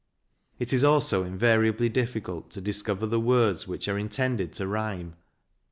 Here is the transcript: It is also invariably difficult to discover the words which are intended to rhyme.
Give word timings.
It 0.57 0.73
is 0.73 0.83
also 0.83 1.23
invariably 1.23 1.87
difficult 1.87 2.49
to 2.53 2.59
discover 2.59 3.05
the 3.05 3.19
words 3.19 3.67
which 3.67 3.87
are 3.87 3.99
intended 3.99 4.51
to 4.53 4.65
rhyme. 4.65 5.13